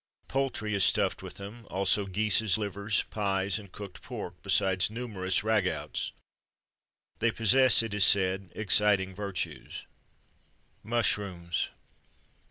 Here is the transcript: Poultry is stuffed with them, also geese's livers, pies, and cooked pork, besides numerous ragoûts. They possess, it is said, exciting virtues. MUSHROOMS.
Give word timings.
Poultry 0.27 0.73
is 0.73 0.83
stuffed 0.83 1.21
with 1.21 1.35
them, 1.35 1.67
also 1.69 2.07
geese's 2.07 2.57
livers, 2.57 3.03
pies, 3.11 3.59
and 3.59 3.71
cooked 3.71 4.01
pork, 4.01 4.33
besides 4.41 4.89
numerous 4.89 5.43
ragoûts. 5.43 6.09
They 7.19 7.29
possess, 7.29 7.83
it 7.83 7.93
is 7.93 8.03
said, 8.03 8.51
exciting 8.55 9.13
virtues. 9.13 9.85
MUSHROOMS. 10.81 11.69